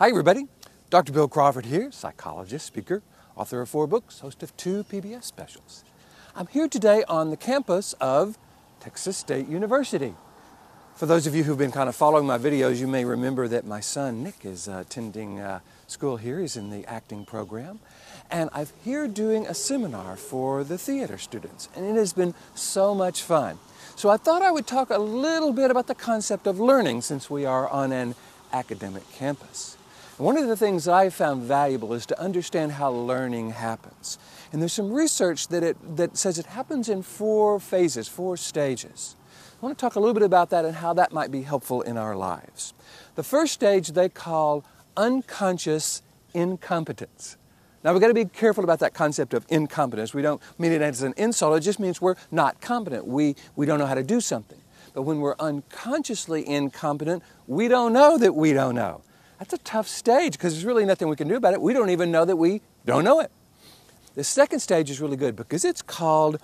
[0.00, 0.46] Hi, everybody.
[0.88, 1.12] Dr.
[1.12, 3.02] Bill Crawford here, psychologist, speaker,
[3.36, 5.84] author of four books, host of two PBS specials.
[6.34, 8.38] I'm here today on the campus of
[8.80, 10.14] Texas State University.
[10.94, 13.66] For those of you who've been kind of following my videos, you may remember that
[13.66, 16.40] my son Nick is uh, attending uh, school here.
[16.40, 17.78] He's in the acting program.
[18.30, 22.94] And I'm here doing a seminar for the theater students, and it has been so
[22.94, 23.58] much fun.
[23.96, 27.28] So I thought I would talk a little bit about the concept of learning since
[27.28, 28.14] we are on an
[28.50, 29.76] academic campus.
[30.20, 34.18] One of the things I found valuable is to understand how learning happens.
[34.52, 39.16] And there's some research that, it, that says it happens in four phases, four stages.
[39.34, 41.80] I want to talk a little bit about that and how that might be helpful
[41.80, 42.74] in our lives.
[43.14, 44.62] The first stage they call
[44.94, 46.02] unconscious
[46.34, 47.38] incompetence.
[47.82, 50.12] Now we've got to be careful about that concept of incompetence.
[50.12, 53.06] We don't mean it as an insult, it just means we're not competent.
[53.06, 54.60] We, we don't know how to do something.
[54.92, 59.00] But when we're unconsciously incompetent, we don't know that we don't know.
[59.40, 61.62] That's a tough stage because there's really nothing we can do about it.
[61.62, 63.32] We don't even know that we don't know it.
[64.14, 66.38] The second stage is really good because it's called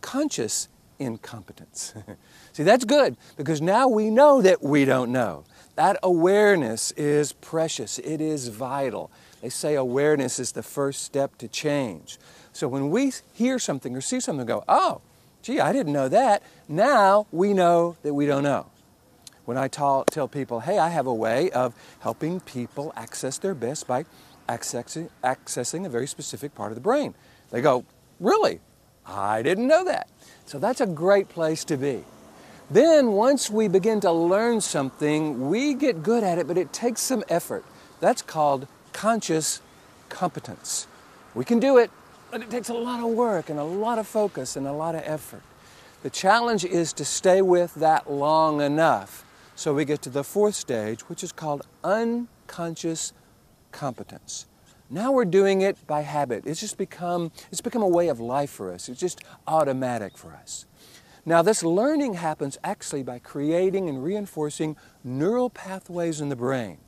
[0.00, 1.92] conscious incompetence.
[2.54, 5.44] See, that's good because now we know that we don't know.
[5.74, 9.10] That awareness is precious, it is vital.
[9.42, 12.18] They say awareness is the first step to change.
[12.54, 15.02] So when we hear something or see something, go, oh,
[15.42, 16.42] gee, I didn't know that.
[16.66, 18.71] Now we know that we don't know.
[19.44, 23.54] When I tell, tell people, hey, I have a way of helping people access their
[23.54, 24.04] best by
[24.48, 27.14] accessing, accessing a very specific part of the brain,
[27.50, 27.84] they go,
[28.20, 28.60] really?
[29.04, 30.08] I didn't know that.
[30.46, 32.04] So that's a great place to be.
[32.70, 37.00] Then, once we begin to learn something, we get good at it, but it takes
[37.00, 37.64] some effort.
[38.00, 39.60] That's called conscious
[40.08, 40.86] competence.
[41.34, 41.90] We can do it,
[42.30, 44.94] but it takes a lot of work and a lot of focus and a lot
[44.94, 45.42] of effort.
[46.02, 49.24] The challenge is to stay with that long enough
[49.62, 53.12] so we get to the fourth stage, which is called unconscious
[53.70, 54.46] competence.
[54.90, 56.48] Now we're doing it by habit.
[56.48, 58.88] It's just become it's become a way of life for us.
[58.88, 60.66] It's just automatic for us.
[61.24, 66.78] Now this learning happens actually by creating and reinforcing neural pathways in the brain.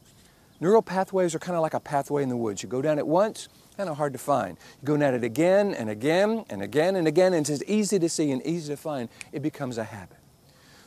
[0.59, 2.65] Neural pathways are kind of like a pathway in the woods.
[2.65, 4.59] You go down it once, kind of hard to find.
[4.82, 8.09] You go down it again and again and again and again, and it's easy to
[8.09, 9.09] see and easy to find.
[9.31, 10.19] It becomes a habit.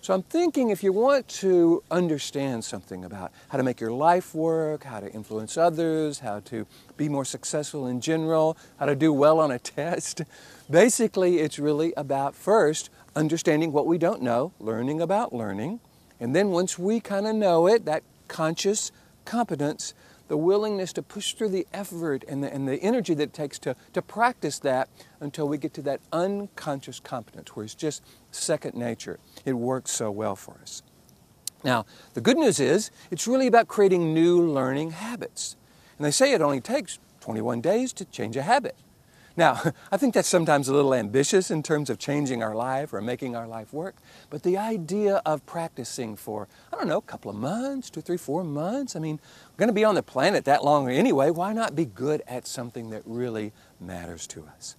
[0.02, 4.34] So I'm thinking if you want to understand something about how to make your life
[4.34, 6.66] work, how to influence others, how to
[6.96, 10.22] be more successful in general, how to do well on a test,
[10.70, 15.80] basically it's really about first understanding what we don't know, learning about learning,
[16.20, 18.92] and then once we kind of know it, that conscious
[19.28, 19.94] competence,
[20.28, 23.60] the willingness to push through the effort and the, and the energy that it takes
[23.60, 24.90] to, to practice that
[25.20, 29.20] until we get to that unconscious competence where it's just second nature.
[29.46, 30.82] It works so well for us.
[31.64, 35.56] Now, the good news is it's really about creating new learning habits.
[35.98, 38.76] And they say it only takes 21 days to change a habit.
[39.38, 39.62] Now,
[39.92, 43.36] I think that's sometimes a little ambitious in terms of changing our life or making
[43.36, 43.96] our life work,
[44.30, 48.18] but the idea of practicing for, I don't know, a couple of months, two, three,
[48.18, 49.20] four months, I mean,
[49.52, 52.48] we're going to be on the planet that long anyway, why not be good at
[52.48, 54.76] something that really matters to us?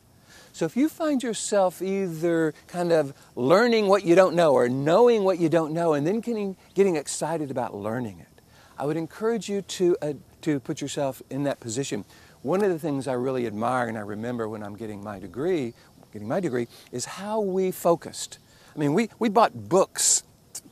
[0.52, 5.22] So if you find yourself either kind of learning what you don't know or knowing
[5.22, 8.42] what you don't know and then getting, getting excited about learning it,
[8.76, 12.04] I would encourage you to, uh, to put yourself in that position
[12.42, 15.74] one of the things I really admire and I remember when I'm getting my degree,
[16.12, 18.38] getting my degree, is how we focused.
[18.74, 20.22] I mean, we, we bought books,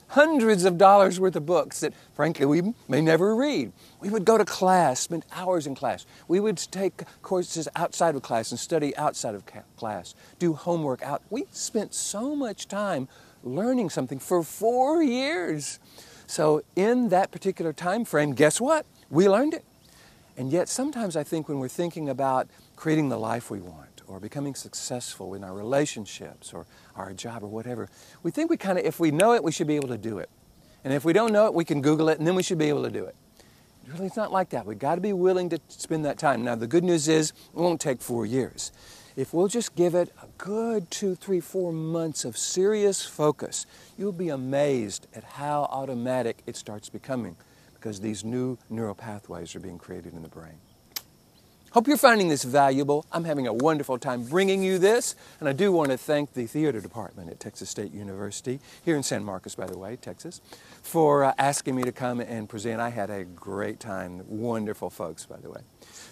[0.09, 3.72] hundreds of dollars worth of books that frankly we may never read.
[4.00, 6.06] We would go to class, spend hours in class.
[6.28, 9.43] We would take courses outside of class and study outside of
[9.77, 11.22] class, do homework out.
[11.31, 13.09] We spent so much time
[13.43, 15.78] learning something for four years.
[16.27, 18.87] So in that particular time frame, guess what?
[19.10, 19.65] We learned it.
[20.36, 24.20] And yet, sometimes I think when we're thinking about creating the life we want or
[24.20, 27.88] becoming successful in our relationships or our job or whatever,
[28.22, 30.19] we think we kind of, if we know it, we should be able to do
[30.19, 30.28] it.
[30.84, 32.69] And if we don't know it, we can Google it and then we should be
[32.69, 33.16] able to do it.
[33.88, 34.66] Really, it's not like that.
[34.66, 36.44] We've got to be willing to spend that time.
[36.44, 38.72] Now, the good news is it won't take four years.
[39.16, 43.65] If we'll just give it a good two, three, four months of serious focus,
[43.97, 47.36] you'll be amazed at how automatic it starts becoming
[47.78, 50.59] because these new neural pathways are being created in the brain.
[51.77, 53.05] Hope you're finding this valuable.
[53.13, 56.47] I'm having a wonderful time bringing you this, and I do want to thank the
[56.47, 60.41] theater department at Texas State University, here in San Marcos, by the way, Texas,
[60.83, 62.81] for uh, asking me to come and present.
[62.81, 64.23] I had a great time.
[64.27, 65.61] Wonderful folks, by the way.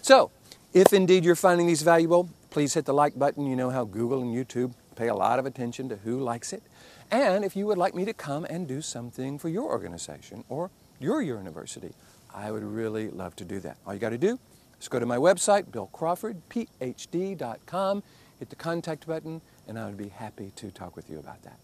[0.03, 0.29] So,
[0.71, 3.47] if indeed you're finding these valuable, please hit the like button.
[3.47, 6.61] You know how Google and YouTube pay a lot of attention to who likes it.
[7.09, 10.69] And if you would like me to come and do something for your organization or
[10.99, 11.93] your university.
[12.33, 13.77] I would really love to do that.
[13.85, 14.39] All you got to do
[14.79, 18.03] is go to my website, billcrawfordphd.com,
[18.39, 21.57] hit the contact button, and I would be happy to talk with you about that.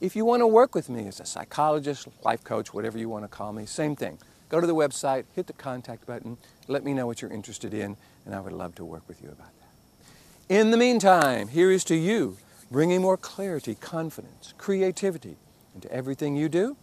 [0.00, 3.24] If you want to work with me as a psychologist, life coach, whatever you want
[3.24, 4.18] to call me, same thing.
[4.48, 6.36] Go to the website, hit the contact button,
[6.68, 9.28] let me know what you're interested in, and I would love to work with you
[9.28, 10.54] about that.
[10.54, 12.36] In the meantime, here is to you,
[12.70, 15.36] bringing more clarity, confidence, creativity
[15.74, 16.76] into everything you do,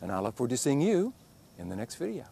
[0.00, 1.12] and I look forward to seeing you
[1.60, 2.24] in the next video.